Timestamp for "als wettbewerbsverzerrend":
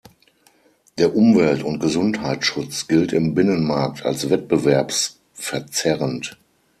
4.03-6.39